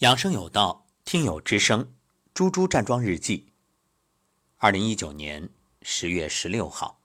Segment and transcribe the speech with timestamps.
[0.00, 1.92] 养生有道，听友之声，
[2.32, 3.52] 猪猪站桩日记。
[4.56, 5.50] 二零一九年
[5.82, 7.02] 十月十六号，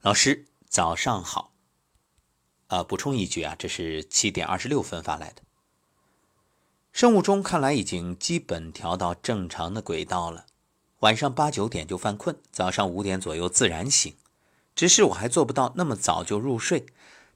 [0.00, 1.52] 老师早上好。
[2.68, 5.42] 呃，补充一句啊，这是七点二十六分发来的。
[6.92, 10.46] 生物钟看来已经基本调到正常的轨道了，
[11.00, 14.16] 晚上八九点就犯困，早上五点左右自然醒。
[14.76, 16.86] 只是我还做不到那么早就入睡，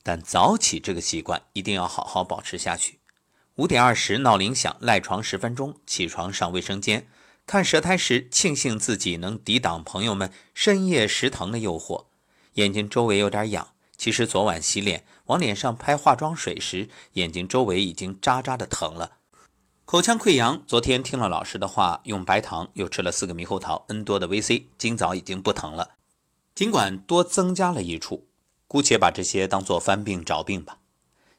[0.04, 3.00] 但早起这个习惯一定要好好保持下去。
[3.56, 7.06] 五点二十，闹铃响，赖床十分钟，起床上卫生间，
[7.46, 12.06] 看舌苔时，庆幸自己能抵挡朋友们深夜食堂的诱惑。
[12.54, 19.18] 眼睛周围有点痒，其实昨晚洗脸往脸上拍化妆水时，眼睛周围已经扎扎的疼了。
[19.84, 25.96] 口腔溃疡，昨天听了老师的话，用白糖，又吃了四个猕猴桃，N 多的 VC，今早已经不疼了。
[26.54, 28.28] 尽管多增加了一处，
[28.66, 30.78] 姑且把这些当做翻病找病吧。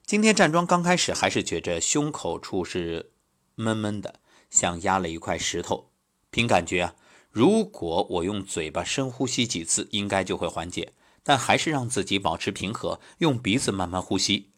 [0.06, 3.14] 今天站桩刚开始，还是觉着胸口处是
[3.56, 5.90] 闷闷的，像压了一块石头。
[6.30, 6.96] 凭感觉啊，
[7.32, 10.94] 如果我用嘴巴深呼吸几次，应该就会缓解。
[11.24, 14.52] 但还是让自己保持平和，用鼻子慢慢呼吸。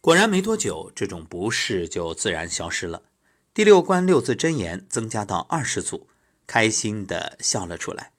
[0.00, 3.02] 果然没多久，这种不适就自然消失了。
[3.54, 6.08] 第六关六字真言增加到二十组，
[6.44, 8.10] 开心的笑了出来。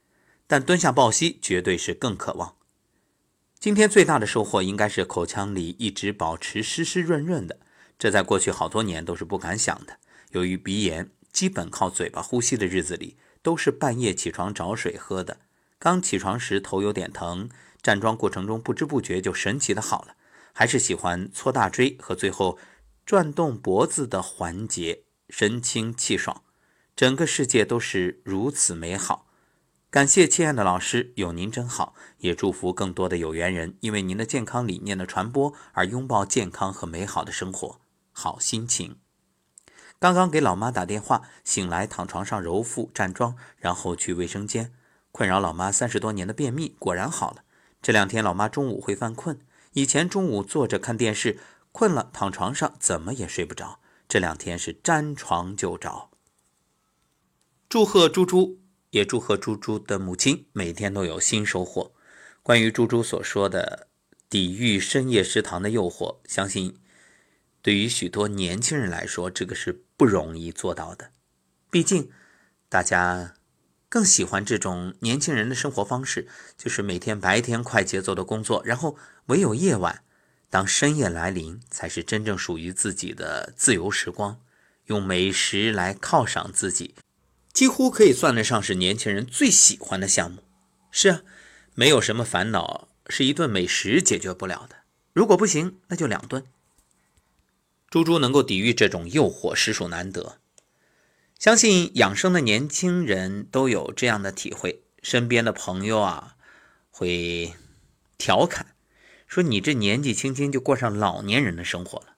[0.47, 2.55] 但蹲下抱膝绝对是更渴望。
[3.59, 7.59] 今天最大的收获应该是口腔里一直保持湿湿润润的，
[7.97, 9.97] 这在过去好多年都是不敢想的。
[10.29, 15.39] 由于鼻炎，基本靠嘴巴呼吸的日子里，都是半夜起床找水喝的。
[15.79, 17.49] 刚起床时头有点疼，
[17.81, 20.15] 站桩过程中不知不觉就神奇的好了。
[20.53, 22.59] 还是喜欢搓大椎和最后
[23.07, 26.43] 转动脖子的环节，神清气爽，
[26.95, 29.26] 整个世界都是如此美好。
[29.89, 31.95] 感谢亲爱的老师，有您真好。
[32.17, 37.79] 也祝福更多的有缘人，因为您的健康理念的传播而拥抱健康和美好的生活。
[38.11, 38.97] 好心情。
[39.97, 44.73] 刚刚给老妈打电话，醒来躺床上揉腹站桩，然后去卫生间。
[45.13, 47.43] 困扰老妈三十多年的便秘果然好了。
[47.81, 49.39] 这两天老妈中午会犯困，
[49.71, 51.39] 以前中午坐着看电视，
[51.71, 53.79] 困了躺床上怎么也睡不着。
[54.09, 56.09] 这两天是沾床就着。
[57.69, 58.59] 祝贺猪猪。
[58.91, 61.93] 也祝贺猪猪的母亲每天都有新收获。
[62.41, 63.87] 关于猪猪所说的
[64.29, 66.77] 抵御深夜食堂的诱惑，相信
[67.61, 71.11] 对于许多年轻人来说，这个是不容易做到的。
[71.69, 72.09] 毕竟，
[72.69, 73.35] 大家
[73.89, 76.27] 更喜欢这种年轻人的生活方式，
[76.57, 80.03] 就是每天白天快节奏的工作，然后唯有夜晚，
[80.49, 84.39] 当深夜来临，才是真正属于自己的自由时光，
[84.85, 86.95] 用美食来犒赏自己。
[87.57, 90.43] 几乎可以算得上是年轻人最喜欢的项目。
[90.91, 91.21] 是啊，
[91.73, 94.75] 没有什么烦恼是一顿美食解决不了的。
[95.11, 96.45] 如果不行，那就两顿。
[97.89, 100.37] 猪猪能够抵御这种诱惑，实属难得。
[101.39, 104.83] 相信养生的年轻人都有这样的体会。
[105.01, 106.35] 身边的朋友啊，
[106.91, 107.55] 会
[108.19, 108.75] 调侃
[109.25, 112.17] 说：“你这年纪轻轻就过上老年人的生活了。”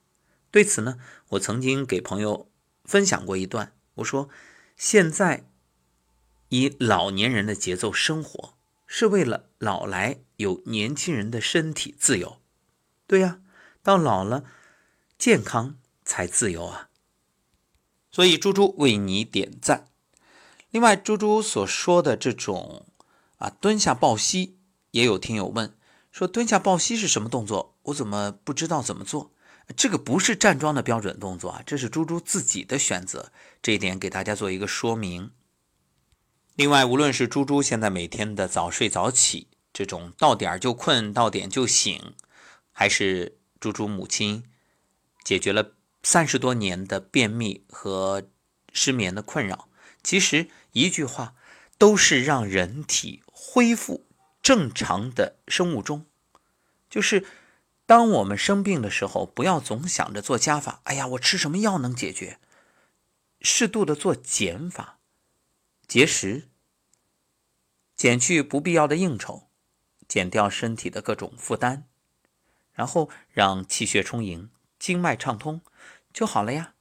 [0.52, 0.98] 对此呢，
[1.30, 2.52] 我曾经给朋友
[2.84, 4.28] 分享过一段，我说。
[4.80, 5.44] 现在
[6.48, 8.54] 以老年人的节奏生活，
[8.88, 12.38] 是为了老来有年轻人的身体自由。
[13.06, 13.42] 对呀，
[13.84, 14.46] 到老了
[15.18, 16.88] 健康才自由啊！
[18.10, 19.90] 所以猪猪为你点赞。
[20.72, 22.86] 另外，猪猪所说的这种
[23.38, 24.58] 啊蹲下抱膝，
[24.92, 25.76] 也有听友问
[26.10, 27.76] 说蹲下抱膝是什么动作？
[27.84, 29.34] 我怎么不知道怎么做？
[29.76, 33.32] 这个不是站桩的标准动作啊，这是猪猪自己的选择，
[33.62, 35.32] 这一点给大家做一个说明。
[36.56, 42.16] 另外，无论是猪猪现在每天的早睡早起，这种到点就困，到点就醒，
[42.72, 44.44] 还是猪猪母亲
[45.24, 48.24] 解决了三十多年的便秘和
[48.74, 49.70] 失眠的困扰，
[50.04, 51.36] 其实一句话，
[51.78, 54.08] 都是让人体恢复
[54.42, 56.08] 正常的生物钟，
[56.90, 57.26] 就是。
[57.90, 60.82] 当我们生病的时候，不要总想着做加法。
[60.84, 62.38] 哎呀，我吃什么药能解决？
[63.42, 65.00] 适度的做减法，
[65.88, 66.50] 节食，
[67.98, 69.48] 减去不必要的应酬，
[70.08, 71.86] 减掉身体的各种负担，
[72.74, 75.62] 然后让气血充盈，经脉畅通
[76.14, 76.76] 就好了呀。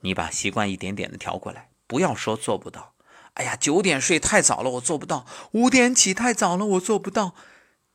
[0.00, 2.96] 你把习惯一点点的调过来，不要说做不到。
[3.34, 7.36] 哎呀，九点睡太早了，我做不到；五点起太早了，我做不到。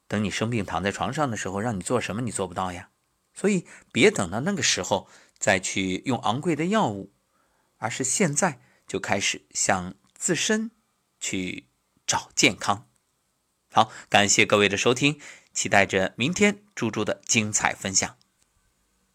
[0.08, 2.90] 等你生病躺在床上的时候，让你做什么你做不到呀？
[3.34, 7.12] 所以别等到那个时候再去用昂贵的药物，
[7.78, 10.72] 而是现在就开始向自身
[11.20, 11.68] 去
[12.08, 12.88] 找健康。
[13.72, 15.20] 好，感谢各位的收听，
[15.52, 18.18] 期待着明天猪猪的精彩分享。